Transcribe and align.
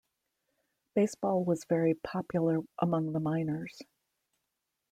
Baseball 0.95 1.45
was 1.45 1.63
very 1.69 1.93
popular 1.93 2.61
among 2.79 3.13
the 3.13 3.19
miners. 3.19 3.77